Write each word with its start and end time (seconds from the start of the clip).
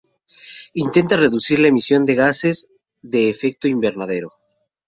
Intentar 0.73 1.19
reducir 1.19 1.59
la 1.59 1.67
emisión 1.67 2.05
de 2.05 2.15
gases 2.15 2.65
de 3.03 3.29
efecto 3.29 3.67
invernadero 3.67 4.31